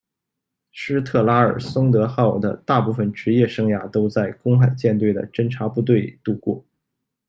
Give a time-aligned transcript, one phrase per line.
[0.71, 6.65] 施特拉尔松德号的大部分职业生涯都在公海舰队的侦察部队度过。